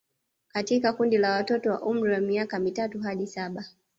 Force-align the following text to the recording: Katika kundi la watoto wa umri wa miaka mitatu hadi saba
Katika 0.47 0.93
kundi 0.93 1.17
la 1.17 1.31
watoto 1.31 1.71
wa 1.71 1.81
umri 1.81 2.13
wa 2.13 2.19
miaka 2.19 2.59
mitatu 2.59 2.99
hadi 2.99 3.27
saba 3.27 3.65